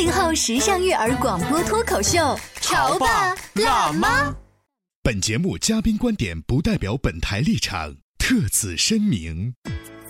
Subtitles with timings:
[0.00, 4.34] 八零后时尚育儿广播脱口秀，潮爸辣妈。
[5.02, 9.52] 本节目嘉宾观点不代表本台立场，特此声明。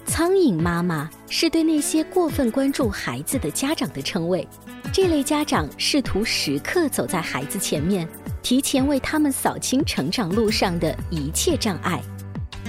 [0.07, 4.47] 苍蝇妈妈是对那些过分关注孩子的家长的称谓，
[4.93, 8.09] 这类家长试图时刻走在孩子前面，
[8.45, 12.01] 提前为他们扫清成长路上的一切障碍。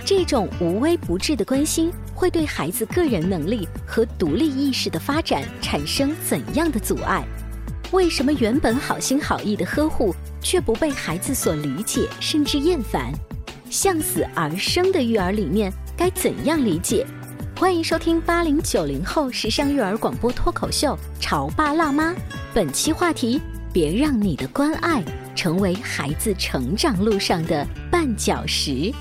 [0.04, 1.92] 这种无微不至的关心，
[2.22, 7.26] 会对孩子个人能力和独立意识的发展产生怎样的阻碍？
[7.92, 13.12] 为什么原本好心好意的呵护，却不被孩子所理解，甚至厌烦？
[13.72, 17.08] 向死而生的育儿理念该怎样理解？
[17.58, 22.12] 欢迎收听八零九零后时尚育儿广播脱口秀《潮爸辣妈》，
[22.54, 23.42] 本期话题：
[23.74, 25.04] 别让你的关爱
[25.36, 28.94] 成为孩子成长路上的绊脚石。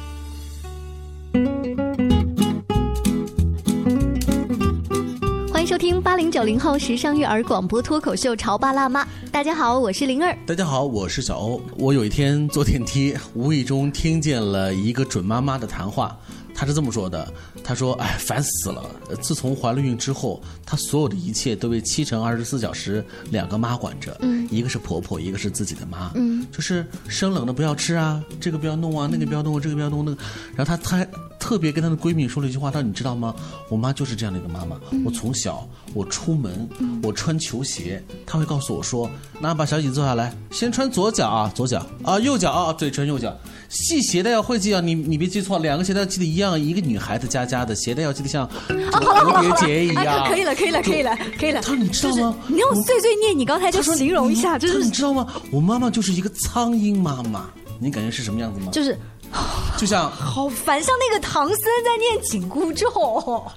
[5.71, 9.05] 收听八零九零后时尚育儿广播脱口秀《潮爸辣妈》。
[9.31, 10.37] 大家好，我是灵儿。
[10.45, 11.62] 大家好，我是小欧。
[11.77, 16.19] 我有一天坐电梯，无意中听见了一个准妈妈的谈话。
[16.53, 18.85] 她是这么说的：“她说，哎，烦死了！
[19.23, 30.21] 自从怀了孕之后，她所有的一切都被七乘二十四小时两个妈管着，嗯，一个是婆婆，一个是自己的妈，嗯，就是生冷的不要吃啊，这个不要弄啊，那个不要弄，这个不要弄那个。
[30.56, 31.06] 然后她她
[31.41, 33.34] 特别跟她的闺蜜说了一句话，她说你知道吗？
[33.69, 34.78] 我妈就是这样的一个妈妈。
[35.05, 36.69] 我从小我出门，
[37.03, 43.34] 我穿球鞋，她会告诉我说，那把小椅子坐下来，先穿左脚啊，左脚啊，右脚啊，对，穿右脚。
[43.71, 46.61] 系鞋带要会系啊，你你别记错，两个鞋带系的一样。
[46.61, 50.27] 一个女孩子家家的鞋带要系的像蝴蝶结一样。
[50.29, 51.62] 可以了，可以了，可以了，可以了。
[51.62, 52.37] 她说你知道吗？
[52.49, 55.27] 你用碎碎念，你刚才就形容一下，就是你知道吗？
[55.53, 57.49] 我妈妈就是一个苍蝇妈妈，
[57.79, 58.73] 你感觉是什么样子吗？
[58.73, 58.99] 就是
[59.77, 63.51] 就像好烦，像那个唐僧在念紧箍咒。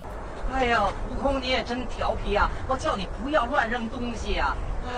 [0.53, 2.49] 哎呀，悟空你也真调皮啊！
[2.67, 4.91] 我叫你不要乱扔东西啊、哎，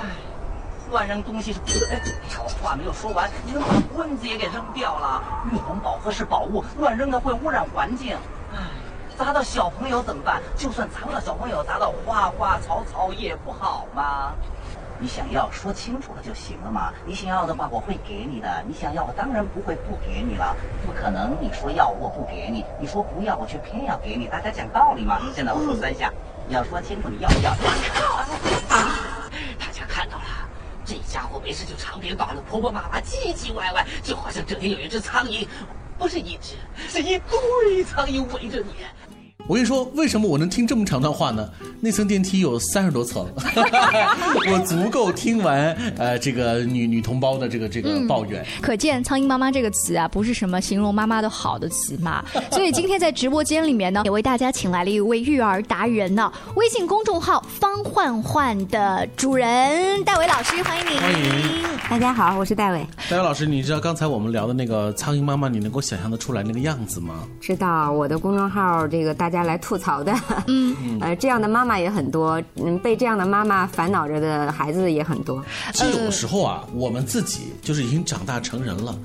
[0.92, 1.88] 乱扔东西是不对。
[1.90, 2.02] 哎，
[2.44, 5.24] 我话没有说完，你怎么把棍子也给扔掉了？
[5.52, 8.18] 玉皇宝盒是宝物，乱扔的会污染环境。
[8.54, 8.60] 哎，
[9.18, 10.42] 砸到小朋友怎么办？
[10.58, 14.34] 就算砸不到小朋友，砸到花花草草也不好吗？
[14.98, 16.94] 你想要说清楚了就行了嘛。
[17.06, 18.64] 你想要的话，我会给你的。
[18.68, 20.56] 你想要，我当然不会不给你了。
[20.86, 25.20] 不可能，你说要我不给你，你说不要我却偏要给你，大家讲道理嘛。
[25.34, 26.12] 现在我数三下，
[26.48, 27.52] 你要说清楚你要不要。
[27.52, 28.26] 啊！
[29.60, 30.50] 大家看到了，
[30.86, 35.46] 这家伙没事就长篇大论，婆婆妈妈唧唧歪歪，就好像这里有一只苍蝇，
[35.98, 36.56] 不是一只，
[36.88, 38.74] 是一堆苍蝇围着你。
[39.48, 41.48] 我跟你说，为什么我能听这么长段话呢？
[41.80, 43.28] 那层电梯有三十多层，
[44.50, 48.44] 我足够听完呃这个女女同胞的这个这个抱怨。
[48.60, 52.26] 可见“苍蝇妈妈”这个词啊，不是什么形容妈妈的好的词嘛。
[52.50, 61.00] 所以今天在直播间里面呢，也为大家请来了一位育儿达人呢，微信公众号“方焕焕”的主人戴伟老师，欢迎您。
[61.00, 62.84] 欢迎大家好，我是戴伟。
[63.12, 67.28] 戴伟老师，你知道刚才我们聊的那个苍蝇妈妈，你能够想象得出来那个样子吗？
[67.40, 70.14] 知道我的公众号，这个大家来吐槽的，
[70.48, 75.44] 嗯，呃，这样的妈妈也很多，嗯，被这样的妈妈烦恼着的孩子也很多。
[75.74, 78.98] 其实有时候啊，我们自己就是已经长大成人了，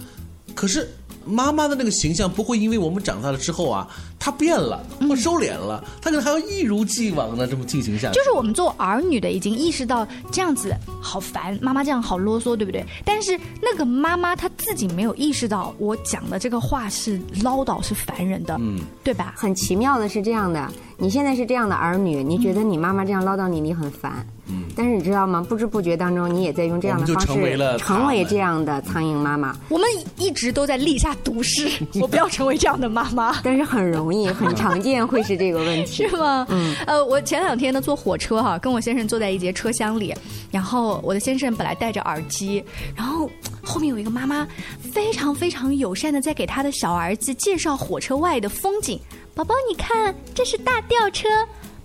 [0.54, 0.88] 可是
[1.26, 3.86] 妈妈的那个形象不会因为我们长大了之后啊，
[4.20, 8.14] 她变了或收敛了，他可能还要一如既往的这么进行下去。
[8.14, 12.84] 就是我们做儿女的已经意识到这样子好烦，妈妈这样好啰嗦，对不对？
[13.02, 19.32] 但是那个妈妈她自己没有意识到，我讲的这个话是唠叨，是烦人的，嗯，对吧？
[19.36, 24.24] 很奇妙的是这样的，你现在是这样的儿女，你觉得你妈妈这样唠叨你，你很烦。
[24.52, 25.46] 嗯，但是你知道吗？
[25.48, 29.88] 不知不觉当中，你也在用这样的方式成为了式成为这样的苍蝇妈妈，我们
[30.18, 31.70] 一直都在立下毒誓，
[32.00, 33.40] 我不要成为这样的妈妈。
[33.44, 36.08] 但是很容易、很常见 会是这个问题。
[36.08, 36.46] 是吗？
[36.50, 40.14] 嗯，呃，我前两天呢坐火车哈，跟我先生坐在一节车厢里，
[40.50, 42.64] 然后我的先生本来戴着耳机，
[42.96, 43.30] 然后
[43.62, 44.46] 后面有一个妈妈
[44.80, 48.98] 非常非常友善的在给他的小儿子介绍火车外的风景。
[49.34, 51.28] 宝宝，你看，这是大吊车。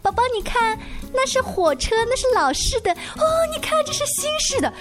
[0.05, 0.77] 宝宝，你看，
[1.11, 3.25] 那是火车，那是老式的哦。
[3.51, 4.71] 你看，这是新式的，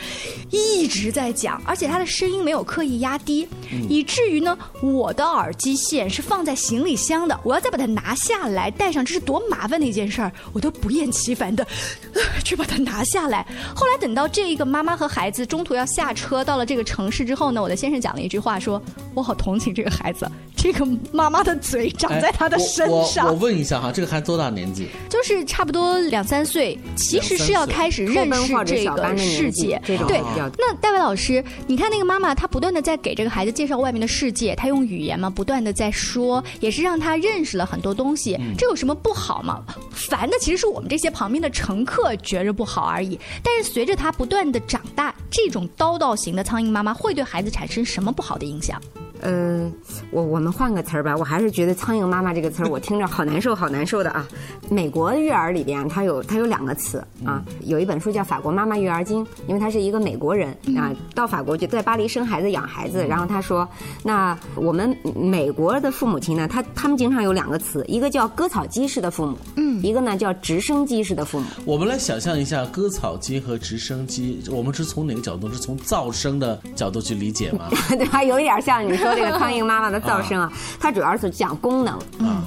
[0.50, 3.49] 一直在讲，而且他的声音没有刻意压低，
[3.88, 11.67] 以至于呢，我的耳机线是放在行李箱的，我要再把它拿下来带上，这是多麻烦的一件事儿，我都不厌其烦的
[12.44, 13.47] 去把它拿下来。
[13.75, 18.82] 后来等到这一个妈妈和孩子中途要下车到了这个城市之后呢，我的先生讲了一句话，说
[19.15, 20.31] 我好同情这个孩子，
[20.64, 23.26] 这个妈妈的嘴长在他的身上。
[23.26, 24.88] 我我问一下哈，这个孩子多大年纪？
[25.11, 29.78] 就是差不多两三岁，其实是要开始认识这个世界。
[29.84, 30.22] 对，
[30.56, 38.40] 那戴维老师，你看那个妈妈，她不断的在给这个孩子介绍外面的世界，她用语言嘛，不断的在说，也是让他认识了很多东西。
[38.56, 39.62] 这有什么不好吗？
[39.90, 43.20] 烦的其实是我们这些旁边的乘客觉着不好而已。
[43.43, 48.81] 但是随着他不断的长大，这种叨叨型的苍蝇妈妈会对孩子产生什么不好的影响？
[49.26, 49.72] 嗯，
[50.11, 54.25] 我我们换个词儿吧，我还是觉得“苍蝇妈妈”这个词儿，我听着好难受，好难受的啊。
[54.71, 63.69] 美国育儿里边，它有它有两个词啊，有一本书叫《法国妈妈育儿经》，因为他是一个美国人啊，到法国就在巴黎生孩子养孩子，然后他说，
[64.05, 69.37] 那我们美国的父母亲呢，他他们经常有两个词，一个叫割草机式的父母，
[69.75, 71.47] 嗯，一个呢叫直升机式的父母。
[71.65, 75.50] 我们来想象一下割草机和直升机，我们是从哪个角度？
[75.50, 77.69] 是从噪声的角度去理解吗？
[77.91, 78.23] 对吧？
[78.23, 79.15] 有一点像你说。
[79.15, 81.97] 这个苍蝇妈妈的噪声啊，它主要是讲功能，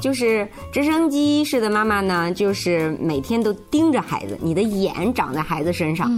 [0.01, 6.11] 就是直升机式的妈妈呢，就是每天都盯着孩子，你的眼长在孩子身上，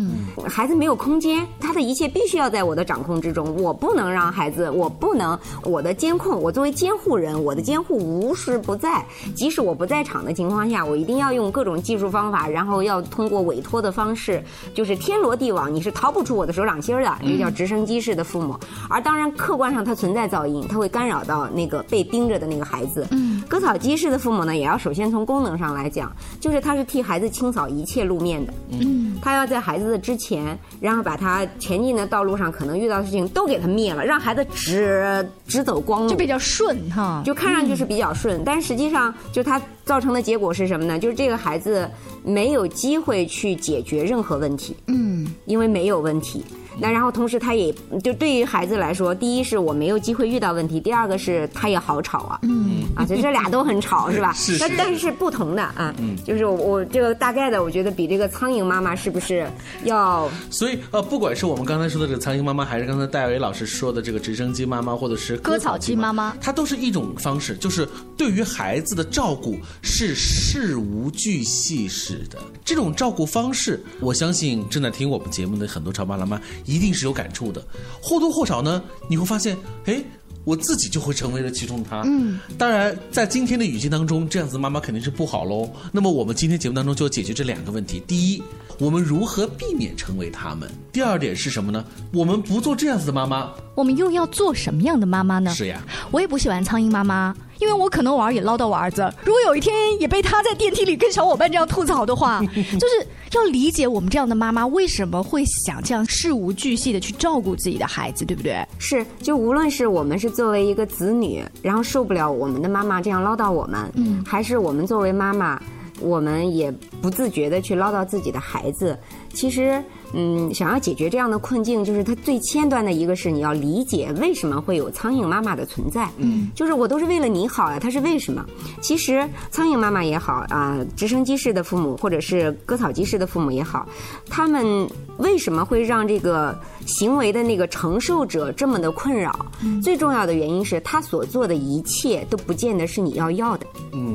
[0.47, 14.43] 孩子没有空间，他的一切必须要在我的掌控之中，我不能让孩子，我不能我的监控，我作为监护人，我的监护无时不在，即使我不在场的情况下，我一定要用各种技术方法，然后要通过委托的方式，
[14.73, 18.59] 就是天罗地网，你是逃不出我的手掌心的，这叫直升机式的父母，
[18.89, 20.45] 而当然客观上它存在噪。
[20.49, 23.07] 音，它会干扰到那个被盯着的那个孩子。
[23.11, 28.53] 嗯，割草机式的父母呢，也要首先从功能上来讲，就是他是替孩子清扫一切路面的。
[28.71, 40.99] 嗯，他要在孩子的之前，然后把他前进的道路上可能遇到的事情都给他灭了，让孩子直直走光路，就比较顺哈，就看上去是比较顺，但实际上就他造成的结果是什么呢？
[40.99, 41.89] 就是这个孩子
[42.23, 44.75] 没有机会去解决任何问题。
[44.85, 46.45] 嗯，因为没有问题。
[46.81, 47.73] 那然后同时他也
[48.03, 54.33] 就对于孩子来说，第一是我没有机会遇到问题，第二个是他也好吵啊，嗯啊，就这俩都很吵是吧？
[54.37, 54.69] 是是。
[54.77, 59.47] 但是是不同的啊，嗯，就是我这个大概的，我觉得比这个苍蝇妈妈是不是
[59.83, 60.29] 要？
[60.49, 76.39] 所以呃，不管是我们刚才说的这个苍蝇妈妈，还是刚才戴维老师说的这个直升机妈妈，或者是割草机妈妈，它都是一种方式，就是对于孩子的照顾是事无巨细式的这种照顾方式，我相信正在听我们节目的很多潮爸辣妈。
[76.69, 77.65] 一定是有感触的，
[77.99, 80.03] 或多或少呢，你会发现，哎，
[80.43, 82.03] 我自己就会成为了其中的他。
[82.05, 85.67] 嗯，当然，在今天的语境当中，这样子妈妈肯定是不好喽。
[85.91, 88.43] 那么，我们今天节目当中就要解决这两个问题：第一，
[88.77, 91.83] 我们如何避免成为他们；第二点是什么呢？
[92.13, 95.51] 我们不做这样子的妈妈，我们又要做什么样的妈妈呢？
[95.55, 95.81] 是呀，
[96.11, 97.35] 我也不喜欢苍蝇妈妈。
[97.59, 102.41] 因为我可能偶尔也唠叨我儿子，如果有一天也被他在电梯里跟小伙伴这样吐槽的话，
[102.79, 108.65] 就是要理解我们这样的妈妈为什么会想这样事无巨细的去照顾自己的孩子，对不对？
[108.77, 115.61] 是，就无论是我们是作为一个子女，然后受不了我们的妈妈这样唠叨我们，嗯，还是我们作为妈妈，
[115.99, 118.97] 我们也不自觉的去唠叨自己的孩子，
[119.33, 119.83] 其实。
[120.13, 126.09] 嗯，想要解决这样的困境，就是它最前端的一个是你要理解为什么会有苍蝇妈妈的存在。
[126.17, 128.45] 嗯，就是我都是为了你好呀，它是为什么？
[128.81, 133.87] 其实苍蝇妈妈也好啊，直升机式的父母或者是割草机式的父母也好，
[134.29, 134.87] 他们
[135.17, 139.45] 为什么会让这个行为的那个承受者这么的困扰？
[139.83, 143.67] 最重要的原因是他所做的一切都不见得是你要要的。
[143.91, 144.08] 嗯嗯，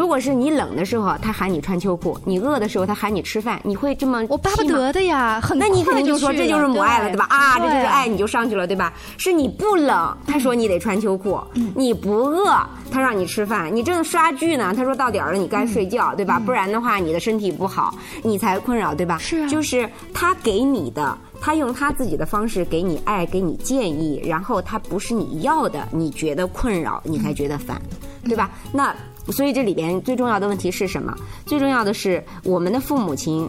[0.00, 5.38] 如果是你冷的时候他喊你穿秋裤，你饿的时候他喊你吃饭，你会这么我巴不得的呀。
[5.56, 7.26] 那你肯定就说这就是母爱了，对吧？
[7.28, 8.90] 啊，这就是爱，你就上去了，对吧？
[9.18, 11.38] 是你不冷，他说你得穿秋裤；
[11.76, 12.50] 你不饿，
[12.90, 13.70] 他让你吃饭。
[13.76, 16.40] 你正刷剧呢，他说到点儿了，你该睡觉，对吧？
[16.42, 19.18] 不然的话，你的身体不好，你才困扰，对吧？
[19.18, 27.78] 是，就是他给你的，他用他自己的方式给你爱，给你建议，然后他不是你要的，你觉得困扰，你才觉得烦，
[28.24, 28.48] 对吧？
[28.72, 28.94] 那
[29.28, 31.14] 所以这里边最重要的问题是什么？
[31.46, 33.48] 最重要的是我们的父母亲。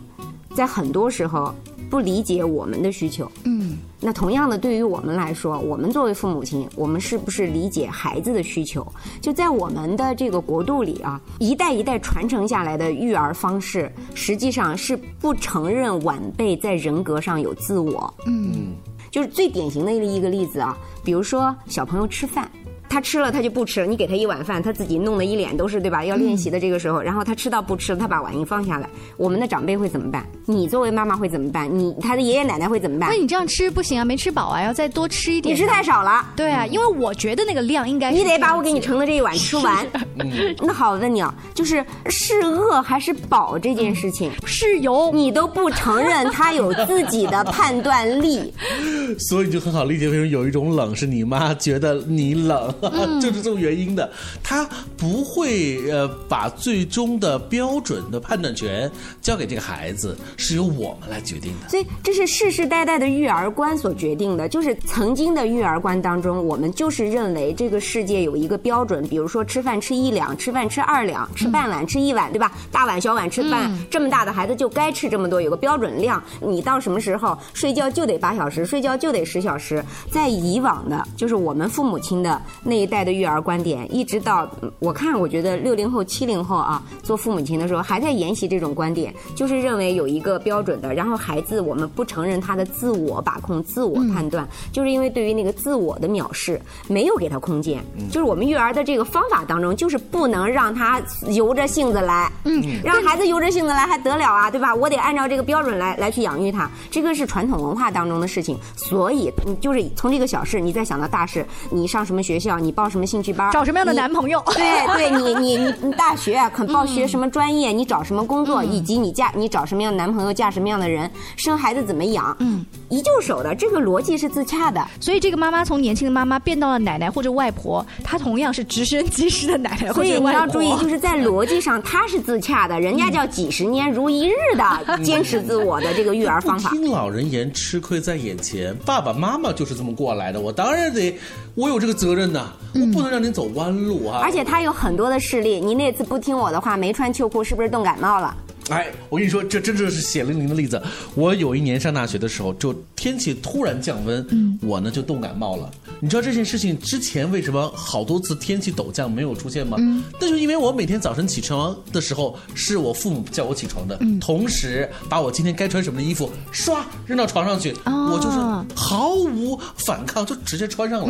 [0.53, 1.55] 在很多时候
[1.89, 3.31] 不理解我们的需求。
[3.45, 8.85] 嗯，那同样的，对于我们来说，我们作为父母亲，我们是不是理解孩子的需求？
[9.21, 18.13] 就在我们的这个国度里啊，一代一代传承下来的育儿方式，实际上是不承认晚辈在人格上有自我。
[18.25, 18.73] 嗯。
[19.09, 22.49] 就是最典型的一个例子啊，比如说小朋友吃饭。
[22.91, 23.87] 他吃了，他就不吃了。
[23.87, 26.03] 你给他一碗饭，他自己弄得一脸都是，对吧？
[26.03, 30.25] 要练习的这个时候，然后他吃到不吃了，他把碗一放下来，我们的长辈会怎么办？
[30.45, 31.69] 你作为妈妈会怎么办？
[31.73, 33.09] 你他的爷爷奶奶会怎么办？
[33.09, 35.55] 那你这样吃不行啊，没吃饱啊，要再多吃一点。
[35.55, 36.25] 你吃太少了。
[36.35, 39.87] 对啊，因为我觉得那个量应该你得把我给你盛的这一碗吃完。
[40.59, 48.53] 那好，我问你啊，就是是饿还是饱这件事情，是有你都不承认他有自己的判断力，
[49.17, 52.73] 所以就很好理解为什么有一种冷是你妈觉得你冷，
[53.21, 53.61] 就是这种。
[53.61, 54.11] 原因的，
[54.41, 58.89] 他不会呃把最终的标准的判断权
[59.21, 61.69] 交给这个孩子，是由我们来决定的。
[61.69, 72.51] 所以这是世世代代的育儿观所决定的，就是曾经的育儿观当中，我们就是认为这个世界有一个标准，比如说吃饭吃一两，吃饭吃二两，吃半碗吃一碗，对吧？
[72.71, 76.23] 大碗小碗吃饭，这么大的孩子就该吃这么多，有个标准量。
[76.39, 79.83] 你到什么时候睡觉就得八小时，睡觉就得十小时。
[80.09, 83.61] 在以往的，就是我们父母亲的那一代的育儿观。
[83.61, 84.49] 点一直到
[84.79, 97.83] 我看，我觉得六零后、七零后啊，做父母亲的时候还在沿袭这种观点，就是认为有一个标准的，然后孩子我们不承认他的自我把控、自我判断，就是因为对于那个自我的藐视，没有给他空间。
[98.09, 104.73] 就是我们育儿的这个方法当中，就是不能让他由着性子来，嗯，让孩子由着性子来还得了啊，对吧？
[104.73, 108.57] 我得按照这个标准来来去养育他，这个是传统文化当中的事情。
[108.75, 113.51] 所以，你就是从这个小事，你再想到大事，你上什么学校，你报什么兴趣班。
[113.51, 114.41] 找什么样的男朋友？
[114.53, 117.71] 对对，你你你你大学肯报学什么专业？
[117.71, 118.63] 你找什么工作？
[118.63, 120.31] 以及你嫁你找什么样的男朋友？
[120.31, 121.09] 嫁什么样的人？
[121.35, 122.35] 生孩子怎么养？
[122.39, 124.85] 嗯，一就手的这个逻辑是自洽的。
[124.99, 129.93] 所以这个妈妈从年轻的妈妈变到了奶奶或者外婆，她同样是直升机式的奶奶或者外婆。
[129.93, 136.69] 所以你要注意，就是在逻辑上 她是自洽的，人家叫几十年如一日的坚持自我的这个育儿方法。
[136.75, 138.75] 听老人言，吃亏在眼前。
[138.85, 141.17] 爸爸妈妈就是这么过来的，我当然得，
[141.55, 143.71] 我有这个责任呐，我不能让您走弯。
[143.71, 144.19] 路啊！
[144.21, 148.35] 而且他有很多的事例，您那次不听我的话，没穿秋裤，是不是冻感冒了？
[148.69, 150.81] 哎，我跟你说，这真正是血淋淋的例子。
[151.15, 155.69] 我有一年上大学的时候，就天气突然降温，我呢就冻感冒了。
[156.01, 159.77] 你知道这件事情之前为什么好多次天气陡降没有出现吗？
[160.19, 168.37] 那就因为我每天早晨起床的时候是我父母叫我起床的，同时把我今天该穿什么的衣服唰扔到床上去，我就是
[168.75, 171.07] 毫无反抗就直接穿上了。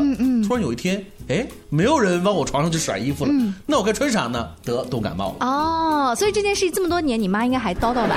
[0.47, 3.31] 突然有一天，哎，没有人往我床上去甩衣服了，
[3.65, 4.49] 那我该穿啥呢？
[4.63, 5.45] 得冻感冒了。
[5.45, 7.41] 哦，所以这件事这么多年，你妈。
[7.41, 8.15] 应该还叨叨吧，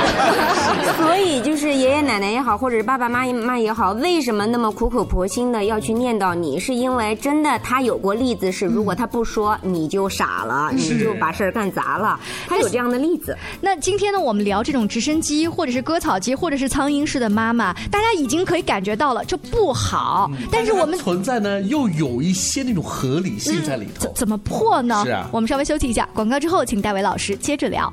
[1.01, 6.61] 所以就是爷爷奶奶也好，或者是爸爸妈妈也好，为什么那么苦口婆心的要去念叨你？
[6.65, 12.19] 是因为真的他有过例子，是如果他不说，你就傻了，你就把事儿干砸了。
[12.49, 13.37] 他有这样的例子。
[13.61, 20.31] 那今天呢，我们聊这种直升机，或者是割草机，或者是苍蝇式的妈妈，大家已经可以感觉到了，这不好。
[20.51, 24.11] 但是我们存在呢，又有一些那种合理性在里头。
[24.15, 25.03] 怎么破呢？
[25.05, 27.93] 是啊，我们稍微休息一下，广告之后，请戴维老师接着聊。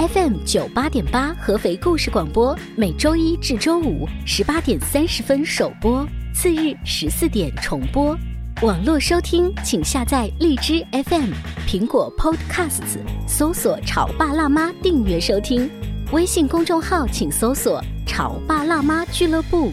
[0.00, 8.16] FM 九八点八合肥故事广播，每周一至周五十八点三十分首播，次日十四点重播。
[8.62, 11.32] 网络收听，请下载荔枝 FM、
[11.68, 12.96] 苹果 Podcasts，
[13.28, 15.70] 搜索“潮爸辣妈”订阅收听。
[16.12, 19.70] 微信公众号请搜索“潮爸辣妈俱乐部”。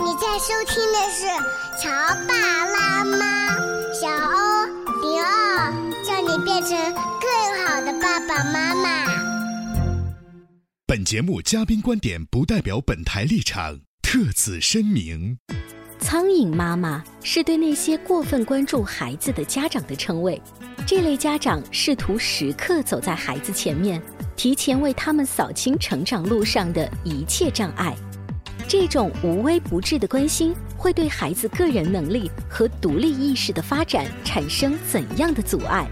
[0.00, 1.26] 你在收听的是
[1.82, 1.90] 《潮
[2.26, 3.18] 爸辣妈》，
[3.92, 4.64] 小欧
[5.02, 5.85] 零二，
[6.20, 6.70] 你变成。
[7.20, 9.06] 更好的爸爸妈妈。
[10.86, 15.38] 本节目嘉宾观点不代表本台立场，特此声明。
[15.98, 20.40] 苍蝇妈妈是对那些过分关注孩子的家长的称谓。
[20.86, 24.00] 这类家长试图时刻走在孩子前面，
[24.36, 27.96] 提前为他们扫清成长路上的一切障碍。
[28.68, 35.88] 这种无微不至的关心，会对孩子个人能力和独立意识的发展产生怎样的阻碍？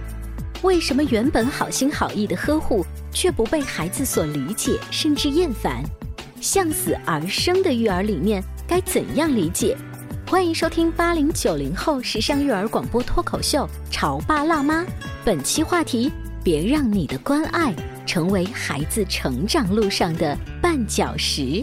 [0.64, 5.84] 为什么原本好心好意的呵护，却不被孩子所理解，甚至厌烦？
[6.40, 9.76] 向死而生的育儿理念该怎样理解？
[10.26, 14.80] 欢迎收听八零九零后时尚育儿广播脱口秀《潮爸辣妈》，
[15.22, 16.10] 本期话题：
[16.42, 17.74] 别让你的关爱
[18.06, 21.62] 成为孩子成长路上的绊脚石。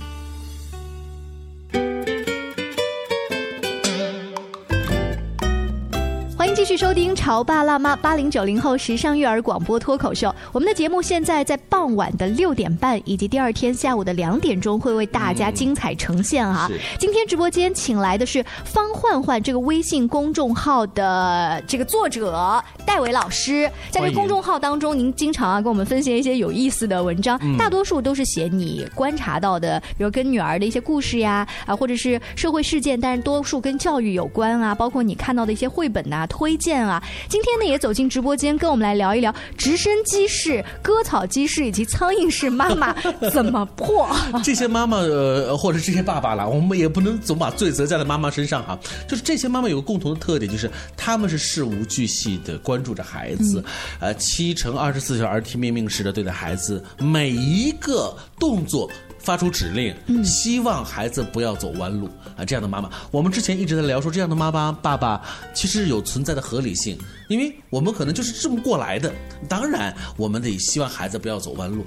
[6.66, 10.34] 续收听《潮爸辣妈》八零九零后时尚育儿广播脱口秀。
[10.52, 16.68] 我们的节目现在在傍晚的六点半以及第二天下午的两点钟会为大家精彩呈现啊！
[16.70, 37.02] 是今天直播间请来的是方焕焕这个微信公众号的这个作者戴伟老师，在这个公众号当中，您经常啊跟我们分享一些有意思的文章，嗯大多数都是写你观察到的，比如跟女儿的一些故事呀，啊，或者是社会事件，但是多数跟教育有关啊，包括你看到的一些绘本呐、推荐啊。
[37.30, 42.96] 今天呢，也走进直播间，跟我们来聊一聊直升机式、割草机式以及苍蝇式妈妈
[43.32, 44.10] 怎么破。
[44.44, 48.78] 这些妈妈呃，或者这些爸爸啦，我们也不能总把罪责加在妈妈身上哈。
[49.08, 53.64] 就是这些妈妈有个共同的特点，就是他们是事无巨细的关注着孩子，
[54.00, 58.90] 呃，七乘二十四小时听命令式的对待孩子，每一个动作。
[59.24, 62.44] 发出指令，希望孩子不要走弯路啊！
[62.44, 65.22] 这样的妈妈，我们之前一直在聊说，这样的妈妈爸爸
[65.54, 66.98] 其实有存在的合理性，
[67.30, 69.14] 因为我们可能就是这么过来的。
[69.48, 71.86] 当然，我们得希望孩子不要走弯路。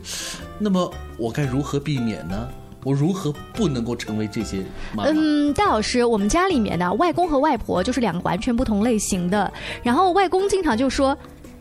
[0.58, 2.48] 那么，我该如何避免呢？
[2.84, 4.58] 我如何不能够成为这些
[4.94, 5.10] 妈妈？
[5.10, 9.50] 嗯，戴老师，我们家里面呢，外公和外婆就是两个完全不同类型的。
[9.82, 11.16] 然后外公经常就说：“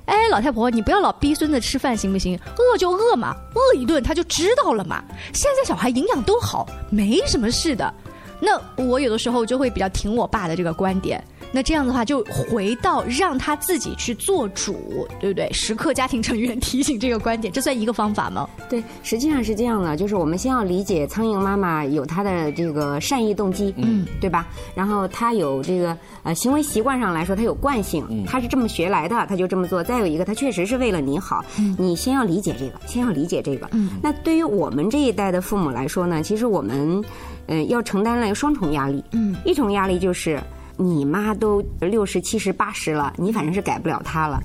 [0.05, 2.38] 哎，老太婆，你不要老逼孙子吃饭行不行？
[2.57, 5.03] 饿就饿嘛，饿一顿他就知道了嘛。
[5.33, 7.93] 现在小孩营养都好，没什么事的。”
[8.41, 11.24] 那我有的时候就会比较挺我爸的这个观点。
[11.55, 15.48] 那这样的话，就回到让他自己去做主，对不对？
[15.53, 18.50] 时刻家庭成员提醒这个观点，这算一个方法吗？
[18.67, 24.48] 对，实际上是这样的，就是我们先要理解苍蝇妈妈有她的这个善意动机，嗯，对吧？
[24.74, 29.83] 然后她有这个呃行为习惯上来说，她有惯性，她是这么学来的，她就这么做。
[29.83, 31.45] 再有一个，她确实是为了你好，
[31.77, 33.69] 你先要理解这个，先要理解这个。
[33.74, 37.00] 嗯，那对于我们这一代的父母来说呢，其实我们
[37.45, 40.41] 呃要承担了双重压力，嗯，一重压力就是。
[40.75, 44.41] 你妈都六十七十八十了，你反正是改不了她了。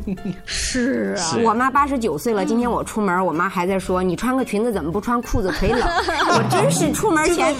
[0.44, 5.80] 是啊我妈八十九岁了，今天我出门，我妈还在说你穿个裙子怎么不穿裤子，腿冷。
[6.28, 7.54] 我真是出门前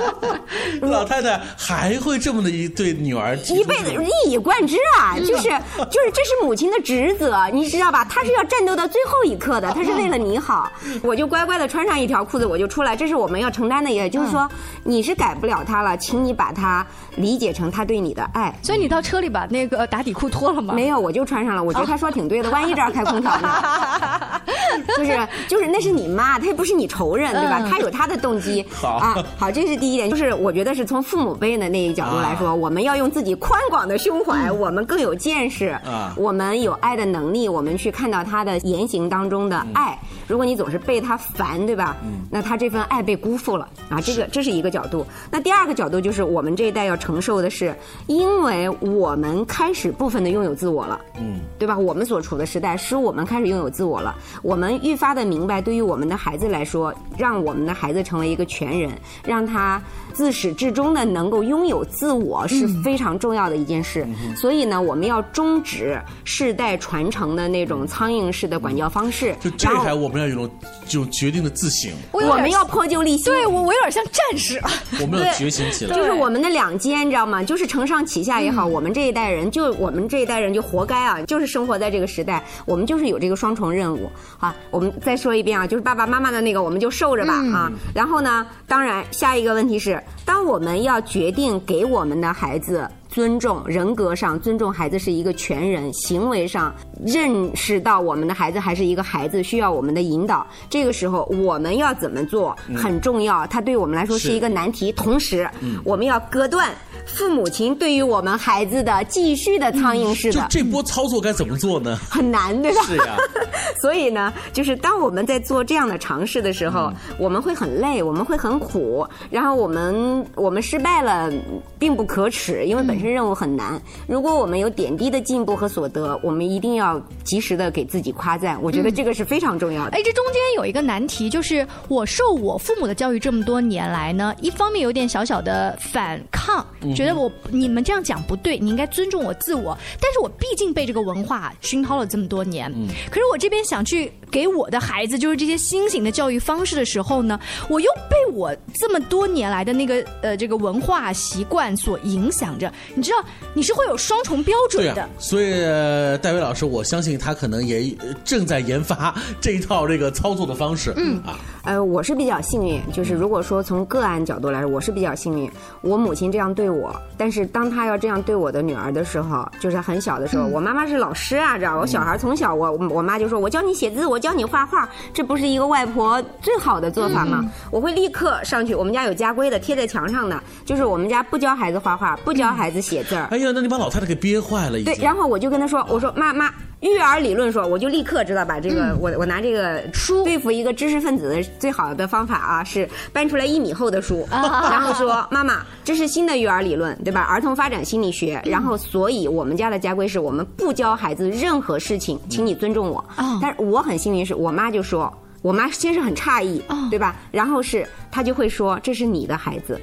[0.80, 8.04] 老太太还会这么的一对女儿一辈子一以贯之啊，就是就是这是母亲的职责，你知道吧？
[8.04, 10.70] 她是要战斗到最后一刻的，她是为了你好。
[11.02, 14.48] 我就乖乖的穿上一条裤子，我就出来，这是我们要承担的，也就是说
[14.84, 16.86] 你是改不了她了，请你把她
[17.16, 18.54] 理解成他对你的爱。
[18.62, 20.74] 所以你到车里把那个打底裤脱了吗？
[20.74, 21.64] 没有，我就穿上了。
[21.64, 23.48] 我觉得 他说挺对的，万一这儿开空调呢？
[24.96, 27.58] 就是就是，那是你妈，她又不是你仇人，对吧？
[27.60, 29.16] 嗯她有她的动机好啊。
[29.38, 39.98] 好，这是第一点，就是我觉得是从父母辈的那一角度来说，我们要用自己宽广的胸怀，我们更有见识啊我们有爱的能力，我们去看到他的言行当中的爱。
[40.26, 41.96] 如果你总是被他烦，对吧？
[42.30, 44.00] 那他这份爱被辜负了啊。
[44.00, 45.06] 这个这是一个角度。
[45.30, 50.98] 那第二个角度就是我们这一代要承受的是，因为我们开始部分的拥有自我了。
[51.18, 51.76] 嗯，对吧？
[51.76, 58.90] 我们所处的时代使我们开始拥有自我了，我们愈发的明白，对于我们的孩子来说，让我们的孩子成为一个全人，
[59.22, 59.82] 让他
[60.14, 64.06] 自始至终的能够拥有自我是非常重要的一件事。
[64.34, 70.50] 所以呢，我们要终止世代传承的那种苍蝇式的管教方式，就这还我们要有种
[70.86, 73.24] 这种决定的自省，我们要破旧立新。
[73.26, 74.58] 对我，我有点像战士。
[75.00, 75.94] 我们要觉醒起来。
[75.94, 77.42] 就是我们的两肩，你知道吗？
[77.42, 84.54] 就是承上启下也好，我们这一代人就我们这一代人就活该啊，就是生活在这个时代，我们就是有这个双重任务啊。
[84.70, 87.70] 我们再说一遍啊，就是爸爸妈妈的那个，我们就受着吧啊。
[87.94, 92.88] 然后呢，当然下一个问题是，当我们要决定给我们的孩子。
[93.10, 96.72] 尊重人格上尊重孩子是一个全人，行为上
[97.04, 100.46] 认识到我们的孩子还是一个孩子，需要我们的引导。
[100.68, 104.92] 这个时候我们要怎么做嗯很重要，它对我们来说是是一个难题。
[104.92, 106.70] 同时，嗯我们要割断
[107.06, 110.40] 父母亲对于我们孩子的继续的苍蝇式的。
[110.40, 111.98] 就这波操作该怎么做呢？
[112.08, 112.82] 很难，对吧？
[112.82, 113.16] 是呀。
[113.80, 121.30] 所以呢，就是当我们在做这样的尝试的时候，嗯我们会很累，我们会很苦，然后我们我们失败了，
[121.78, 123.80] 并不可耻，因为本身任务很难。
[124.06, 128.60] 如果我们有点滴的进步和所得，我们一定要及时的给自己夸赞。
[128.62, 129.96] 我觉得这个是非常重要的。
[129.96, 139.76] 哎，这中间有一个难题，就是我受我父母的教育这么多年来呢，一方面有点小小的反抗，嗯觉得我你们这样讲不对，你应该尊重我自我。
[140.00, 152.72] 但是我毕竟被这个文化熏陶了这么多年，嗯可是我这边想去给我的孩子就是这些新型的教育方式的时候呢，我又被我这么多年来的那个呃这个文化习惯所影响着。
[152.94, 153.16] 你知道，
[153.54, 155.08] 你是会有双重标准的。
[155.18, 160.92] 所以呃戴维老师，我相信他可能也呃正在研发这一套这个操作的方式。
[160.96, 165.50] 嗯啊，呃，我是比较幸运，就是如果说从个案角度来说，我是比较幸运。
[165.82, 177.44] 我母亲这样对我，我，但是当他要这样对我的女儿的时候，就是很小的时候，我妈妈是老师啊，知道吧我小孩从小我我妈就说，我教你写字，我教你画画，这不是一个外婆最好的做法吗？
[177.70, 183.26] 我会立刻上去，我们家有家规的，贴在墙上的，就是我们家不教孩子画画，不教孩子写字儿。
[183.30, 184.82] 哎呀，那你把老太太给憋坏了。
[184.82, 186.50] 对，然后我就跟他说，我说妈妈。
[186.80, 197.22] 育儿理论说，我就立刻知道把这个，嗯我我拿这个书对付一个知识分子的最好的方法啊，是搬出来一米厚的书，啊 然后说妈妈，这是新的育儿理论，对吧？
[197.22, 198.40] 儿童发展心理学。
[198.44, 202.98] 嗯然后，所以我们家的家规是我们不教孩子任何事情，请你尊重我。
[203.16, 205.12] 哦但是我很幸运，是我妈就说。
[205.42, 207.16] 我妈先是很诧异，哦对吧？
[207.30, 209.80] 然后是她就会说这是你的孩子，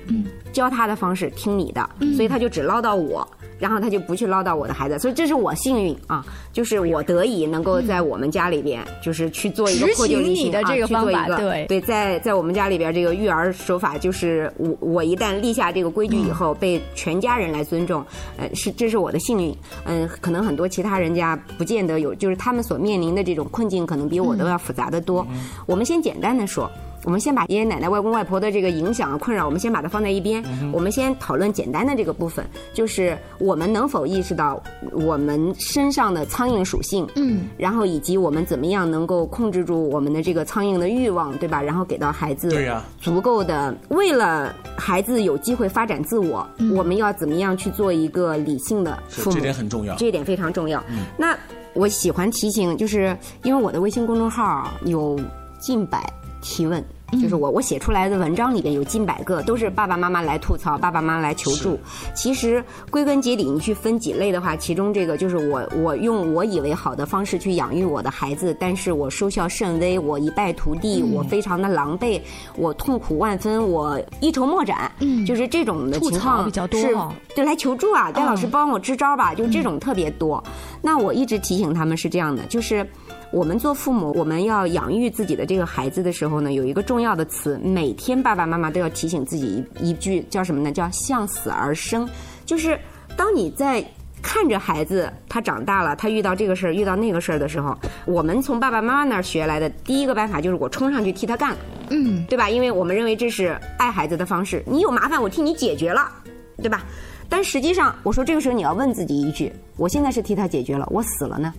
[0.52, 2.16] 教他的方式听你的，嗯。
[2.16, 3.28] 所以他就只唠叨我，
[3.60, 11.66] 然后他就不去唠叨我的孩子，所以这是我幸运啊，就是我得以能够在我们家里边，就是去做一个执破旧立新的啊这个方去做一个法对。
[11.68, 18.04] 对，在在我们家里边这个育儿手法，就是我我一旦立下这个规矩以后，被全家人来尊重，
[18.38, 19.56] 呃，是这是我的幸运。
[19.86, 25.26] 嗯、可能很多其他人家不见得有，就是他们所面临的这种困境，可能比我都要复杂的多。
[25.66, 26.70] 我们先简单的说。
[27.08, 30.44] 我们先把爷爷奶奶、外公外婆的这个影响啊、困扰，我们先把它放在一边。
[30.74, 41.62] 我们先讨论简单的这个部分，就是我们能否意识到我们身上的苍蝇属性，嗯，然后以及我们怎么样能够控制住我们的这个苍蝇的欲望，对吧？
[41.62, 49.36] 然后给到孩子对呀足够的，为了孩子有机会发展自我，我们要怎么样去做一个理性的父母？
[49.38, 49.96] 这点很重要。
[49.96, 50.84] 这一点非常重要。
[51.16, 51.34] 那
[51.74, 55.18] 我喜欢提醒，就是因为我的微信公众号啊有
[55.58, 56.06] 近百
[56.42, 56.84] 提问。
[57.22, 61.80] 就是我我写出来的文章里边有近百个都是爸爸妈妈来吐槽，爸爸妈妈来求助。
[62.14, 72.20] 其实归根结底，你去分几类的话，其中这个就是我我用我以为好的方式去养育我的孩子，但是我收效甚微，我一败涂地，我非常的狼狈，
[72.58, 74.92] 我痛苦万分，我一筹莫展。
[75.00, 80.44] 嗯就是这种的情况比较多是哦对，来求助啊，戴老师嗯帮我支招吧，就这种特别多。
[80.82, 82.86] 那我一直提醒他们是这样的，就是。
[83.32, 90.72] 我们做父母，我们要养育自己的这个孩子的时候呢，有一个重要的词，每天爸爸妈妈都要提醒自己一一句，叫什么呢？
[90.72, 92.08] 叫向死而生。
[92.46, 92.80] 就是
[93.18, 93.84] 当你在
[94.22, 101.56] 看着孩子他长大了，他遇到这个事儿，遇到那个事儿的时候，我们从爸爸妈妈那儿学来的第一个办法就是我冲上去替他干，
[101.90, 102.50] 嗯，对吧？
[102.50, 104.64] 因为我们认为这是爱孩子的方式。
[104.66, 106.10] 你有麻烦，我替你解决了，
[106.58, 106.86] 对吧？
[107.30, 111.54] 但实际上，我说这个时候你要问自己一句：我现在是替他解决了，我死了呢？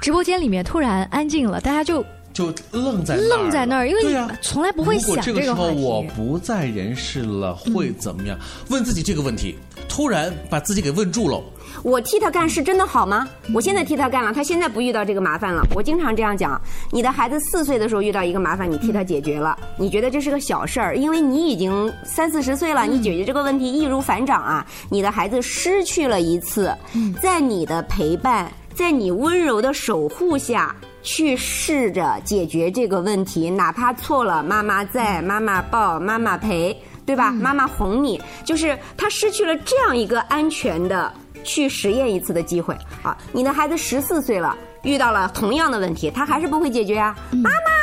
[0.00, 5.82] 直播间里面突然安静了，大家就就愣在那儿愣在那儿，因为你、从来不会如果想这个时候个话题。
[5.82, 8.38] 我不在人世了，会怎么样？
[8.68, 11.42] 问自己这个问题，突然把自己给问住了。
[11.82, 13.26] 我替他干是真的好吗？
[13.54, 15.62] 我现在替他干了，他现在不遇到这个麻烦了。
[15.74, 24.66] 我经常这样讲：你的孩子四岁的时候遇到一个麻烦，你替他解决了，你觉得这是个小事儿，因为你已经三四十岁了，你解决这个问题易如反掌啊。
[24.90, 26.76] 你的孩子失去了一次，
[27.22, 28.50] 在你的陪伴，
[28.80, 30.74] 在你温柔的守护下。
[31.02, 37.32] 去试着解决这个问题，哪怕错了，妈妈在，妈妈抱，妈妈陪，对吧？
[37.32, 41.10] 妈妈哄你，就是他失去了这样一个安全的
[41.42, 43.16] 去实验一次的机会啊！
[43.32, 47.16] 你的孩子十四岁了，遇到了同样的问题，他还是不会解决啊！
[47.30, 47.79] 妈妈，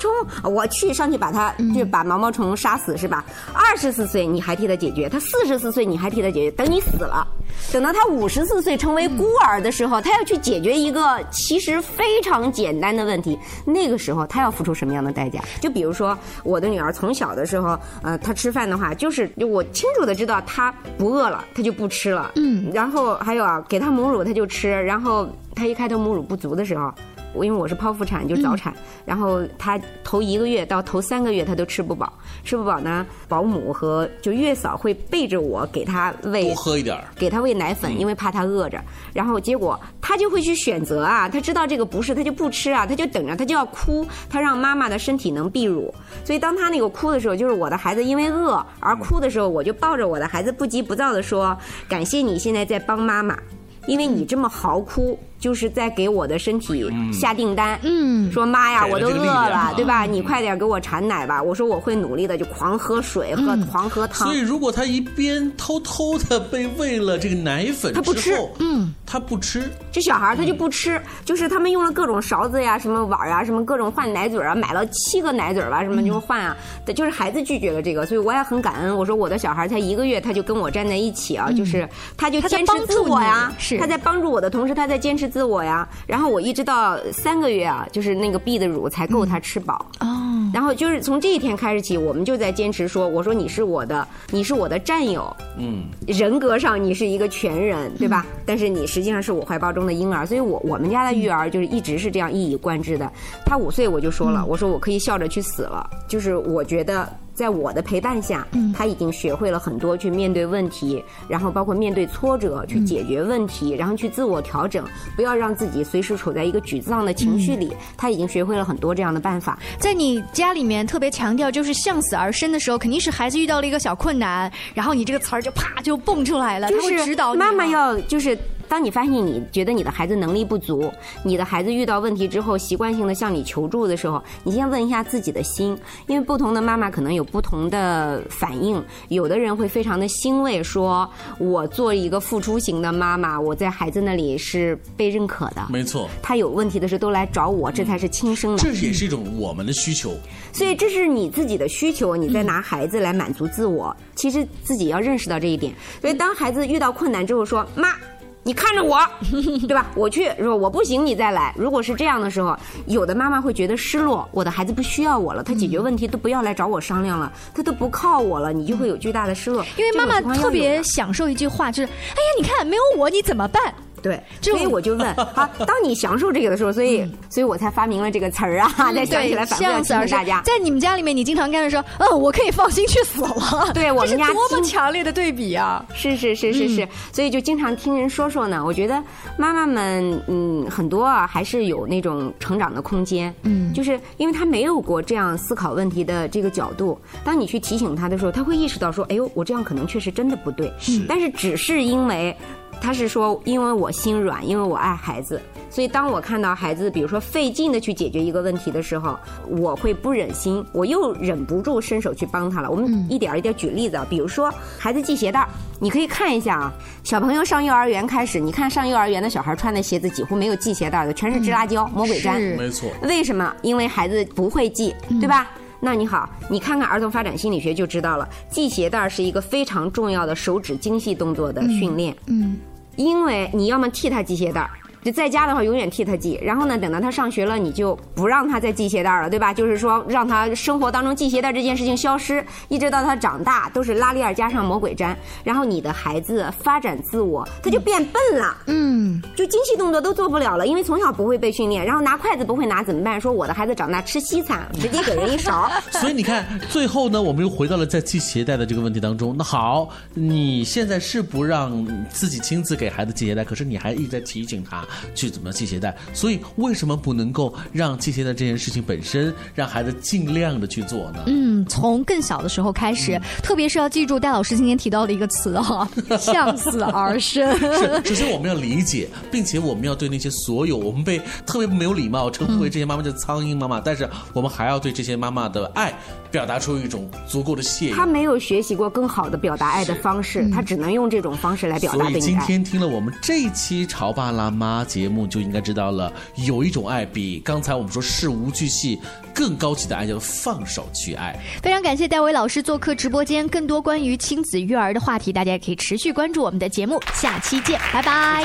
[0.00, 0.10] 虫，
[0.42, 3.24] 我去上去把它就把毛毛虫杀死是吧？
[3.52, 7.24] 二十四岁你还替他解决，他四十四岁你还替他解决，等你死了。
[7.72, 15.40] 等到他五十四岁成为孤儿的时候，他要去解决一个其实非常简单的问题，那个时候他要付出什么样的代价？
[15.60, 22.30] 就比如说我的女儿从小的时候，呃，她吃饭的话，就是我清楚的知道她不饿了，她就不吃了。
[22.36, 26.92] 嗯，然后还有啊，给她母乳她就吃，然后她一开头母乳不足的时候。
[27.32, 32.12] 我因为我是剖腹产，就是早产，然后她头一个月到头三个月她都吃不饱，
[32.44, 38.80] 吃不饱呢，保姆和就月嫂会背着我给她喂多喝一点儿给他喂奶粉，因为怕他饿着。
[39.12, 45.92] 然后结果他就会去选择啊，他知道这个不是，他就不吃啊，他就等着，他就要哭，他让妈妈的身体能泌乳。
[46.24, 51.56] 所以当他那个哭的时候，就是我的孩子因为饿而哭的时候，我就抱着我的孩子不急不躁的说
[51.88, 53.38] ：“感谢你现在在帮妈妈。”
[53.86, 57.76] 因为你这么嚎哭，就是在给我的身体下订单。
[57.82, 60.04] 嗯，说妈呀，我都饿了，啊对吧？
[60.04, 61.42] 你快点给我产奶吧。
[61.42, 64.28] 我说我会努力的，就狂喝水，喝狂喝汤。
[64.28, 76.56] 所以，如果他一边偷偷的被喂了这个奶粉他不吃，嗯，他不吃，这小孩他就不吃，就是他们用了各种勺子呀、什么碗儿啊、什么各种换奶嘴啊，买了七个奶嘴吧，什么就换啊，
[76.94, 78.94] 就是孩子拒绝了这个，所以我也很感恩。
[78.94, 85.88] 我说我的小孩才一个月，他就跟我站在一起啊，就是他就他坚持自我呀帮助，你是他在帮助我的同时，他在坚持自我呀。
[86.06, 89.86] 然后我一直到三个月啊，就是那个 B 的乳才够他吃饱。
[90.00, 90.06] 哦。
[90.52, 95.34] 然后就是从这一天开始起，我们就在坚持说，我说你是我的，你是我的战友。
[95.56, 95.84] 嗯。
[96.08, 98.26] 人格上你是一个全人，对吧？
[98.44, 103.10] 但是你实际上是我怀抱中的婴儿，所以我我们家的育儿就是一直是这样一以贯之的。
[103.46, 107.08] 他五岁我就说了，我说我可以笑着去死了，就是我觉得。
[107.34, 114.84] 在我的陪伴下，他已经学会了很多去面对问题，然后包括面对挫折去解决问题，然后去自我调整，
[115.16, 117.72] 不要让自己随时处在一个沮丧的情绪里。
[117.96, 119.58] 他已经学会了很多这样的办法。
[119.78, 127.38] 在你家里面特别强调就是向死而生的时候，肯定是孩子遇到了一个小困难，然后你这个词儿就啪就蹦出来了，他是指导你。
[127.38, 128.36] 妈妈要就是。
[128.70, 130.92] 当你发现你觉得你的孩子能力不足，
[131.24, 138.80] 你的孩子遇到问题之后习惯性的向你求助的时候，你先问一下自己的心，因为不同的妈妈可能有不同的反应。
[139.08, 145.66] 有的人会非常的欣慰，说我做一个付出型的妈妈，我在孩子那里是被认可的。
[145.68, 148.58] 没错，他有问题的时候都来找我，这才是亲生的。
[148.62, 150.14] 这也是一种我们的需求。
[150.52, 153.94] 所以这是你自己的需求，你在拿孩子来满足自我。
[154.14, 155.74] 其实自己要认识到这一点。
[156.00, 157.96] 所以当孩子遇到困难之后，说妈。
[158.42, 158.98] 你看着我，
[159.68, 159.86] 对吧？
[159.94, 161.54] 我去，说我不行，你再来。
[161.56, 169.64] 如果是这样的时候，有的妈妈会觉得失落，我的孩子不需要我了，他解决问题都不要来找我商量了，他都不靠我了，你就会有巨大的失落。
[169.76, 173.62] 因为妈妈特别享受一句话，就是：“哎呀，你看没有我你怎么办？”
[174.02, 180.40] 对，所以我就问，好， 当你享受这个的时候，所以，所以我才发明了这个词儿啊， 再想起来反复提醒大家。
[180.42, 183.70] 在你们家里面，你经常跟着说，嗯，我可以放心去死了。
[183.74, 185.84] 对我们家多么强烈的对比啊！
[185.94, 188.64] 是是是是是，所以就经常听人说说呢。
[188.64, 189.02] 我觉得
[189.36, 193.34] 妈妈们，嗯，很多啊，还是有那种成长的空间。
[193.42, 200.72] 嗯，就是因为他没有过这样思考问题的这个角度，当你去提醒他的时候，他会意识到说，哎呦，我这样可能确实真的不对。
[200.78, 202.36] 是，但是只是因为。
[202.80, 212.70] 他是说，因为我心软，因为我爱孩子，所以当我看到孩子，比如说费劲的去解决一个问题的时候，我会不忍心，我又忍不住伸手去帮他了。
[212.70, 215.46] 我们一点一点举例子啊，比如说孩子系鞋带
[215.78, 216.72] 你可以看一下啊，
[217.04, 222.90] 小朋友上幼儿园开始，你看上幼儿园的小孩穿的鞋子几乎没有系鞋带的，全是支拉胶、魔鬼粘，没错。
[223.02, 223.54] 为什么？
[223.62, 225.50] 因为孩子不会系，对吧？
[225.82, 232.14] 那你好，你看看儿童发展心理学就知道了，系鞋带是一个非常重要的手指精细动作的训练。
[232.26, 232.58] 嗯。
[232.96, 234.79] 因为你要么替他系鞋带儿。
[235.02, 236.38] 就在家的话，永远替他系。
[236.42, 239.52] 然后呢，等到他上学了，你就不让他再系鞋带了，对吧？
[239.54, 245.14] 就是说，让他生活当中系鞋带这件事情消失，一直到他长大都是拉链加上魔鬼毡。
[245.42, 248.56] 然后你的孩子发展自我，他就变笨了。
[248.66, 251.84] 嗯，就精细动作都做不了了，因为从小不会被训练。
[251.84, 253.20] 然后拿筷子不会拿怎么办？
[253.20, 255.70] 说我的孩子长大吃西餐，直接给人一勺。
[255.92, 259.34] 所以你看，最后呢，我们又回到了在系鞋带的这个问题当中。
[259.36, 264.86] 那好，你现在是不让自己亲自给孩子系鞋带，可是你还一直在提醒他。
[265.14, 265.96] 去怎么系鞋带？
[266.12, 271.24] 所以为什么不能够让系鞋带这件事情本身让孩子尽量的去做呢？
[271.26, 277.56] 嗯，从更小的时候开始，特别是要记住戴老师今天提到的一个词哈， 向死而生。
[277.58, 285.92] 是，首先我们要理解，并且我们要对那些所有我们被特别没有礼貌称呼为这些妈妈叫苍蝇妈妈，但是我们还要对这些妈妈的爱
[286.30, 287.92] 表达出一种足够的谢意。
[287.92, 295.26] 他没有学习过更好的表达爱的方式，他只能用这种方式来表达所以今天听了我们这一期潮爸辣妈节目。
[295.26, 298.98] 就应该知道了，有一种爱比刚才我们说事无巨细
[299.34, 301.38] 更高级的爱，叫放手去爱。
[301.62, 308.44] 非常感谢戴维老师做客直播间，更多关于亲子育儿的话题，大家也可以持续关注我们的节目，下期见，拜拜。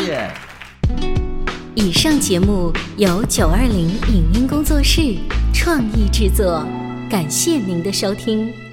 [1.73, 5.15] 以上节目由九二零影音工作室
[5.53, 6.63] 创意制作，
[7.09, 8.64] 感谢您的收听。